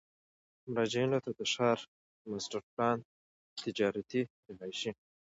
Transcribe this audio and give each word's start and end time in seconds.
مراجعینو 0.71 1.17
ته 1.25 1.31
د 1.39 1.41
ښار 1.53 1.79
ماسټر 2.29 2.61
پلان، 2.71 2.97
تجارتي، 3.63 4.21
رهایشي، 4.47 4.91